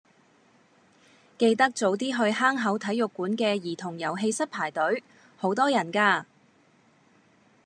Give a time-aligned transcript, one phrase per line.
[1.37, 1.99] 記得早啲
[2.31, 5.03] 去坑口體育館嘅兒童遊戲室排隊，
[5.37, 6.23] 好多人㗎。